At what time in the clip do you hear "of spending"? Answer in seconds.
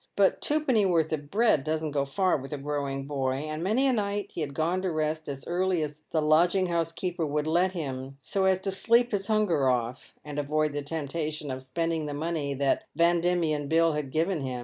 11.51-12.07